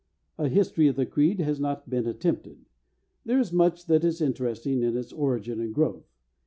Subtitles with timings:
[0.39, 2.65] A history of the Creed has not been attempted.
[3.23, 6.09] There is much that is interesting in its origin and growth.